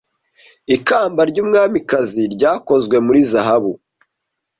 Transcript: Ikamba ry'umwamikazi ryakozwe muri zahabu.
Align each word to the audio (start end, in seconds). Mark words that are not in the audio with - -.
Ikamba 0.75 1.21
ry'umwamikazi 1.29 2.21
ryakozwe 2.33 2.95
muri 3.05 3.19
zahabu. 3.31 3.71